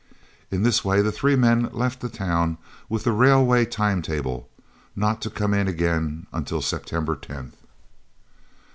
[0.49, 2.57] In this way the three men left the town
[2.89, 4.49] with the railway time table,
[4.95, 7.51] not to come in again until September 10th.